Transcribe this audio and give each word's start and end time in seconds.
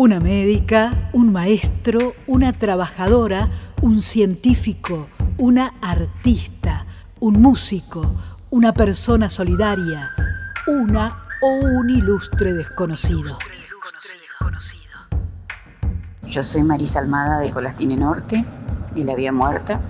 Una 0.00 0.20
médica, 0.20 1.10
un 1.12 1.32
maestro, 1.32 2.14
una 2.28 2.52
trabajadora, 2.52 3.50
un 3.82 4.00
científico, 4.00 5.08
una 5.38 5.74
artista, 5.82 6.86
un 7.18 7.42
músico, 7.42 8.14
una 8.50 8.72
persona 8.72 9.28
solidaria, 9.28 10.10
una 10.68 11.24
o 11.42 11.48
un 11.48 11.90
ilustre 11.90 12.52
desconocido. 12.52 13.38
Yo 16.28 16.44
soy 16.44 16.62
Marisa 16.62 17.00
Almada 17.00 17.40
de 17.40 17.50
Colastine 17.50 17.96
Norte, 17.96 18.44
de 18.94 19.04
la 19.04 19.16
Vía 19.16 19.32
Muerta. 19.32 19.80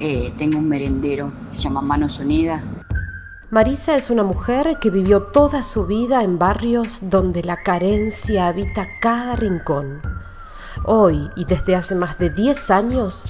Eh, 0.00 0.34
tengo 0.38 0.58
un 0.58 0.68
merendero 0.68 1.32
que 1.50 1.56
se 1.56 1.62
llama 1.62 1.82
Manos 1.82 2.18
Unidas, 2.18 2.64
Marisa 3.50 3.96
es 3.96 4.10
una 4.10 4.22
mujer 4.22 4.78
que 4.80 4.90
vivió 4.90 5.24
toda 5.24 5.64
su 5.64 5.84
vida 5.84 6.22
en 6.22 6.38
barrios 6.38 7.00
donde 7.02 7.42
la 7.42 7.64
carencia 7.64 8.46
habita 8.46 8.86
cada 9.00 9.34
rincón. 9.34 10.00
Hoy 10.84 11.28
y 11.34 11.46
desde 11.46 11.74
hace 11.74 11.96
más 11.96 12.16
de 12.20 12.30
10 12.30 12.70
años, 12.70 13.24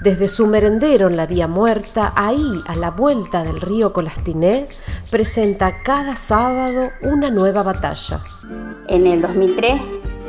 desde 0.00 0.28
su 0.28 0.46
merendero 0.46 1.08
en 1.08 1.18
la 1.18 1.26
Vía 1.26 1.46
Muerta, 1.46 2.14
ahí 2.16 2.62
a 2.66 2.74
la 2.74 2.90
vuelta 2.90 3.44
del 3.44 3.60
río 3.60 3.92
Colastiné, 3.92 4.66
presenta 5.10 5.82
cada 5.82 6.16
sábado 6.16 6.88
una 7.02 7.28
nueva 7.28 7.62
batalla. 7.62 8.20
En 8.88 9.06
el 9.06 9.20
2003 9.20 9.78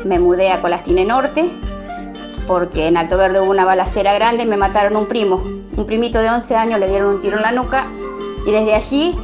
me 0.03 0.19
mudé 0.19 0.51
a 0.51 0.61
Colastiné 0.61 1.05
Norte 1.05 1.49
porque 2.47 2.87
en 2.87 2.97
Alto 2.97 3.17
Verde 3.17 3.39
hubo 3.39 3.51
una 3.51 3.63
balacera 3.63 4.13
grande 4.13 4.43
y 4.43 4.47
me 4.47 4.57
mataron 4.57 4.97
un 4.97 5.05
primo. 5.05 5.37
Un 5.37 5.85
primito 5.85 6.19
de 6.19 6.29
11 6.29 6.53
años 6.53 6.81
le 6.81 6.89
dieron 6.89 7.15
un 7.15 7.21
tiro 7.21 7.37
en 7.37 7.43
la 7.43 7.53
nuca 7.53 7.87
y 8.45 8.51
desde 8.51 8.73
allí 8.73 9.15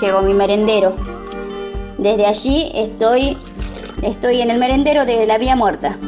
llegó 0.00 0.22
mi 0.22 0.34
merendero. 0.34 0.96
Desde 1.98 2.26
allí 2.26 2.70
estoy, 2.74 3.36
estoy 4.02 4.40
en 4.40 4.50
el 4.50 4.58
merendero 4.58 5.04
de 5.04 5.26
la 5.26 5.38
Vía 5.38 5.56
Muerta. 5.56 5.98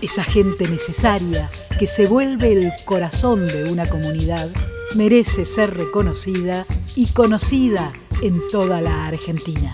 Esa 0.00 0.22
gente 0.22 0.68
necesaria 0.68 1.48
que 1.78 1.86
se 1.86 2.06
vuelve 2.06 2.52
el 2.52 2.72
corazón 2.84 3.46
de 3.48 3.70
una 3.70 3.86
comunidad 3.86 4.48
merece 4.94 5.44
ser 5.44 5.76
reconocida 5.76 6.64
y 6.94 7.06
conocida 7.08 7.92
en 8.22 8.40
toda 8.50 8.80
la 8.80 9.06
Argentina. 9.06 9.72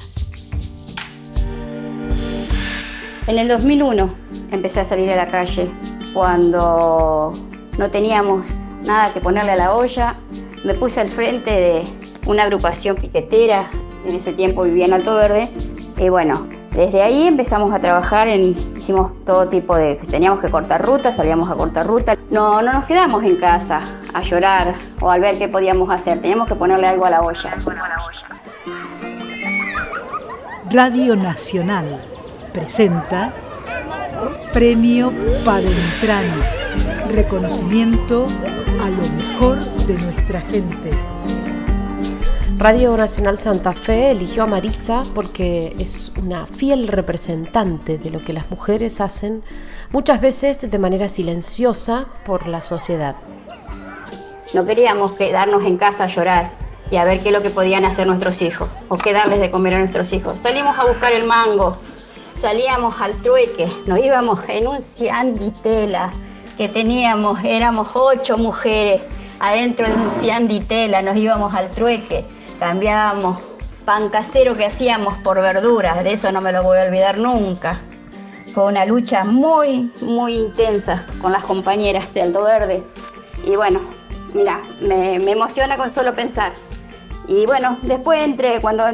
En 3.26 3.38
el 3.38 3.46
2001 3.46 4.14
empecé 4.50 4.80
a 4.80 4.84
salir 4.84 5.10
a 5.10 5.16
la 5.16 5.28
calle 5.28 5.68
cuando 6.12 7.32
no 7.78 7.90
teníamos 7.90 8.66
nada 8.84 9.12
que 9.12 9.20
ponerle 9.20 9.52
a 9.52 9.56
la 9.56 9.74
olla. 9.74 10.16
Me 10.64 10.74
puse 10.74 11.00
al 11.00 11.08
frente 11.08 11.50
de, 11.50 11.84
una 12.26 12.44
agrupación 12.44 12.96
piquetera, 12.96 13.70
en 14.06 14.16
ese 14.16 14.32
tiempo 14.32 14.64
vivía 14.64 14.86
en 14.86 14.94
Alto 14.94 15.14
Verde, 15.14 15.48
y 15.98 16.08
bueno, 16.08 16.46
desde 16.72 17.02
ahí 17.02 17.26
empezamos 17.26 17.72
a 17.72 17.78
trabajar, 17.78 18.28
en, 18.28 18.56
hicimos 18.76 19.24
todo 19.24 19.48
tipo 19.48 19.76
de, 19.76 19.96
teníamos 20.10 20.40
que 20.40 20.50
cortar 20.50 20.84
rutas, 20.84 21.16
salíamos 21.16 21.50
a 21.50 21.54
cortar 21.54 21.86
rutas, 21.86 22.18
no, 22.30 22.62
no 22.62 22.72
nos 22.72 22.86
quedamos 22.86 23.22
en 23.24 23.36
casa 23.36 23.80
a 24.14 24.22
llorar 24.22 24.74
o 25.00 25.10
al 25.10 25.20
ver 25.20 25.38
qué 25.38 25.48
podíamos 25.48 25.90
hacer, 25.90 26.20
teníamos 26.20 26.48
que 26.48 26.54
ponerle 26.54 26.86
algo 26.86 27.04
a 27.04 27.10
la 27.10 27.20
olla. 27.22 27.54
Radio 30.70 31.14
Nacional 31.16 31.84
presenta 32.54 33.32
Premio 34.52 35.12
Padentrano, 35.44 36.42
reconocimiento 37.10 38.26
a 38.80 38.88
lo 38.88 39.02
mejor 39.16 39.58
de 39.86 39.94
nuestra 39.94 40.40
gente. 40.40 40.90
Radio 42.62 42.96
Nacional 42.96 43.40
Santa 43.40 43.72
Fe 43.72 44.12
eligió 44.12 44.44
a 44.44 44.46
Marisa 44.46 45.02
porque 45.16 45.74
es 45.80 46.12
una 46.16 46.46
fiel 46.46 46.86
representante 46.86 47.98
de 47.98 48.10
lo 48.10 48.20
que 48.20 48.32
las 48.32 48.52
mujeres 48.52 49.00
hacen, 49.00 49.42
muchas 49.90 50.20
veces 50.20 50.70
de 50.70 50.78
manera 50.78 51.08
silenciosa 51.08 52.06
por 52.24 52.46
la 52.46 52.60
sociedad. 52.60 53.16
No 54.54 54.64
queríamos 54.64 55.10
quedarnos 55.14 55.64
en 55.64 55.76
casa 55.76 56.04
a 56.04 56.06
llorar 56.06 56.52
y 56.88 56.98
a 56.98 57.04
ver 57.04 57.18
qué 57.18 57.30
es 57.30 57.34
lo 57.34 57.42
que 57.42 57.50
podían 57.50 57.84
hacer 57.84 58.06
nuestros 58.06 58.40
hijos 58.42 58.68
o 58.88 58.96
qué 58.96 59.12
darles 59.12 59.40
de 59.40 59.50
comer 59.50 59.74
a 59.74 59.78
nuestros 59.80 60.12
hijos. 60.12 60.38
Salimos 60.38 60.78
a 60.78 60.84
buscar 60.84 61.12
el 61.12 61.24
mango, 61.26 61.78
salíamos 62.36 62.94
al 63.00 63.16
trueque, 63.22 63.66
nos 63.86 63.98
íbamos 63.98 64.38
en 64.46 64.68
un 64.68 64.80
cianditela 64.80 66.12
que 66.56 66.68
teníamos, 66.68 67.42
éramos 67.42 67.88
ocho 67.94 68.38
mujeres 68.38 69.02
adentro 69.40 69.88
de 69.88 69.94
un 69.94 70.08
cianditela, 70.08 71.02
nos 71.02 71.16
íbamos 71.16 71.52
al 71.54 71.68
trueque 71.72 72.24
cambiábamos 72.62 73.38
pan 73.84 74.08
casero 74.08 74.54
que 74.54 74.64
hacíamos 74.64 75.18
por 75.18 75.42
verduras, 75.42 76.04
de 76.04 76.12
eso 76.12 76.30
no 76.30 76.40
me 76.40 76.52
lo 76.52 76.62
voy 76.62 76.78
a 76.78 76.82
olvidar 76.82 77.18
nunca. 77.18 77.80
Fue 78.54 78.66
una 78.66 78.86
lucha 78.86 79.24
muy, 79.24 79.90
muy 80.00 80.36
intensa 80.36 81.04
con 81.20 81.32
las 81.32 81.42
compañeras 81.42 82.14
de 82.14 82.22
Alto 82.22 82.44
Verde. 82.44 82.84
Y 83.44 83.56
bueno, 83.56 83.80
mira, 84.32 84.60
me, 84.80 85.16
emociona 85.16 85.76
con 85.76 85.90
solo 85.90 86.14
pensar. 86.14 86.52
Y 87.26 87.46
bueno, 87.46 87.78
después 87.82 88.20
entre, 88.20 88.60
cuando 88.60 88.84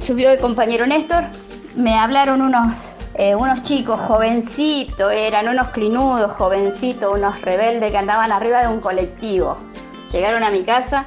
subió 0.00 0.30
el 0.30 0.40
compañero 0.40 0.84
Néstor, 0.84 1.26
me 1.76 1.96
hablaron 1.96 2.42
unos, 2.42 2.74
eh, 3.14 3.36
unos 3.36 3.62
chicos 3.62 4.00
jovencitos, 4.00 5.12
eran 5.12 5.46
unos 5.46 5.68
clinudos, 5.68 6.32
jovencitos, 6.32 7.16
unos 7.16 7.40
rebeldes 7.40 7.92
que 7.92 7.98
andaban 7.98 8.32
arriba 8.32 8.62
de 8.62 8.66
un 8.66 8.80
colectivo. 8.80 9.58
Llegaron 10.10 10.42
a 10.42 10.50
mi 10.50 10.64
casa 10.64 11.06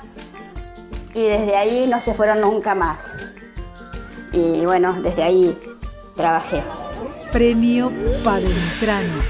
y 1.14 1.24
desde 1.24 1.56
ahí 1.56 1.88
no 1.88 2.00
se 2.00 2.14
fueron 2.14 2.42
nunca 2.42 2.76
más. 2.76 3.14
Y 4.32 4.66
bueno, 4.66 5.02
desde 5.02 5.24
ahí 5.24 5.58
trabajé. 6.16 6.64
Premio 7.32 7.92
Padentrano, 8.24 9.22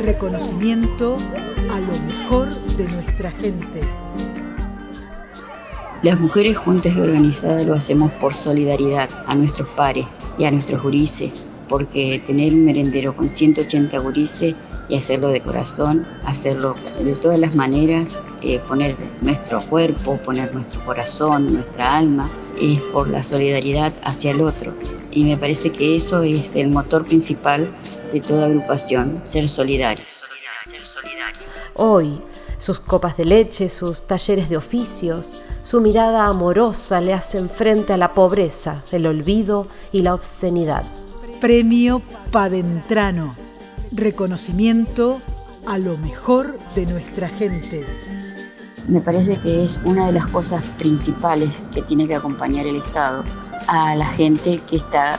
reconocimiento 0.00 1.16
a 1.70 1.80
lo 1.80 1.92
mejor 2.06 2.48
de 2.76 2.84
nuestra 2.84 3.30
gente. 3.32 3.80
Las 6.02 6.20
mujeres 6.20 6.56
juntas 6.58 6.92
y 6.94 7.00
organizadas 7.00 7.64
lo 7.66 7.74
hacemos 7.74 8.12
por 8.12 8.34
solidaridad 8.34 9.08
a 9.26 9.34
nuestros 9.34 9.68
pares 9.70 10.06
y 10.36 10.44
a 10.44 10.50
nuestros 10.50 10.82
gurises, 10.82 11.32
porque 11.68 12.22
tener 12.26 12.52
un 12.52 12.66
merendero 12.66 13.16
con 13.16 13.30
180 13.30 13.98
gurises 14.00 14.54
y 14.90 14.96
hacerlo 14.96 15.28
de 15.28 15.40
corazón, 15.40 16.06
hacerlo 16.26 16.76
de 17.02 17.14
todas 17.16 17.38
las 17.38 17.54
maneras, 17.54 18.18
eh, 18.44 18.60
poner 18.68 18.96
nuestro 19.22 19.60
cuerpo, 19.62 20.18
poner 20.18 20.54
nuestro 20.54 20.84
corazón, 20.84 21.52
nuestra 21.52 21.96
alma, 21.96 22.30
es 22.60 22.80
por 22.92 23.08
la 23.08 23.22
solidaridad 23.22 23.92
hacia 24.02 24.32
el 24.32 24.40
otro. 24.40 24.74
Y 25.10 25.24
me 25.24 25.36
parece 25.36 25.70
que 25.70 25.96
eso 25.96 26.22
es 26.22 26.54
el 26.56 26.68
motor 26.68 27.04
principal 27.04 27.68
de 28.12 28.20
toda 28.20 28.46
agrupación, 28.46 29.20
ser 29.24 29.48
solidario. 29.48 30.04
Hoy, 31.74 32.20
sus 32.58 32.80
copas 32.80 33.16
de 33.16 33.24
leche, 33.24 33.68
sus 33.68 34.06
talleres 34.06 34.48
de 34.48 34.56
oficios, 34.56 35.40
su 35.62 35.80
mirada 35.80 36.26
amorosa 36.26 37.00
le 37.00 37.12
hacen 37.12 37.48
frente 37.48 37.92
a 37.92 37.96
la 37.96 38.14
pobreza, 38.14 38.82
el 38.92 39.06
olvido 39.06 39.66
y 39.92 40.02
la 40.02 40.14
obscenidad. 40.14 40.84
Premio 41.40 42.02
Padentrano, 42.30 43.34
reconocimiento 43.90 45.20
a 45.66 45.78
lo 45.78 45.96
mejor 45.96 46.58
de 46.74 46.86
nuestra 46.86 47.28
gente 47.28 47.84
me 48.88 49.00
parece 49.00 49.36
que 49.38 49.64
es 49.64 49.78
una 49.84 50.06
de 50.06 50.12
las 50.12 50.26
cosas 50.26 50.62
principales 50.78 51.62
que 51.72 51.82
tiene 51.82 52.06
que 52.06 52.14
acompañar 52.14 52.66
el 52.66 52.76
Estado 52.76 53.24
a 53.66 53.94
la 53.94 54.06
gente 54.06 54.60
que 54.66 54.76
está 54.76 55.18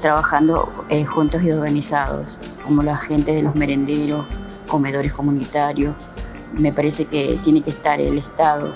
trabajando 0.00 0.68
eh, 0.88 1.04
juntos 1.04 1.42
y 1.42 1.50
organizados, 1.50 2.38
como 2.64 2.82
la 2.82 2.96
gente 2.96 3.34
de 3.34 3.42
los 3.42 3.54
merenderos, 3.54 4.26
comedores 4.66 5.12
comunitarios. 5.12 5.94
Me 6.52 6.72
parece 6.72 7.04
que 7.04 7.38
tiene 7.44 7.62
que 7.62 7.70
estar 7.70 8.00
el 8.00 8.18
Estado 8.18 8.74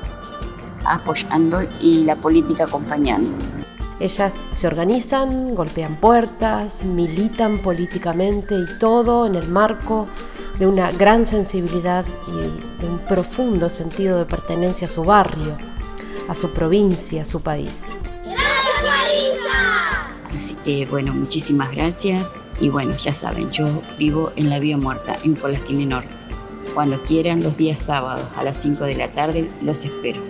apoyando 0.85 1.61
y 1.81 2.05
la 2.05 2.17
política 2.17 2.65
acompañando. 2.65 3.31
Ellas 4.01 4.33
se 4.53 4.67
organizan, 4.69 5.57
golpean 5.57 5.97
puertas, 5.97 6.85
militan 6.85 7.59
políticamente 7.59 8.55
y 8.55 8.79
todo 8.79 9.27
en 9.27 9.35
el 9.35 9.49
marco 9.49 10.07
de 10.59 10.67
una 10.67 10.91
gran 10.91 11.25
sensibilidad 11.25 12.05
y 12.27 12.83
de 12.83 12.89
un 12.89 12.99
profundo 12.99 13.71
sentido 13.71 14.19
de 14.19 14.25
pertenencia 14.25 14.87
a 14.87 14.91
su 14.91 15.05
barrio, 15.05 15.57
a 16.29 16.35
su 16.35 16.51
provincia, 16.51 17.23
a 17.23 17.25
su 17.25 17.41
país. 17.41 17.97
¡Gracias, 18.25 18.85
Marisa! 18.85 20.35
Así 20.35 20.55
que 20.65 20.87
bueno, 20.87 21.15
muchísimas 21.15 21.71
gracias 21.75 22.27
y 22.61 22.71
bueno, 22.71 22.97
ya 22.97 23.15
saben, 23.15 23.51
yo 23.51 23.67
vivo 23.99 24.33
en 24.37 24.51
la 24.51 24.59
Vía 24.59 24.77
Muerta, 24.77 25.17
en 25.25 25.37
Polastine 25.37 25.87
Norte. 25.87 26.09
Cuando 26.75 27.01
quieran, 27.03 27.43
los 27.43 27.57
días 27.57 27.81
sábados 27.81 28.27
a 28.37 28.45
las 28.45 28.57
5 28.59 28.85
de 28.85 28.95
la 28.97 29.09
tarde, 29.13 29.51
los 29.63 29.85
espero. 29.85 30.21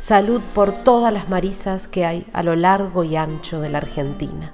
Salud 0.00 0.40
por 0.54 0.72
todas 0.72 1.12
las 1.12 1.28
marisas 1.28 1.88
que 1.88 2.04
hay 2.04 2.26
a 2.32 2.42
lo 2.42 2.56
largo 2.56 3.04
y 3.04 3.16
ancho 3.16 3.60
de 3.60 3.70
la 3.70 3.78
Argentina. 3.78 4.52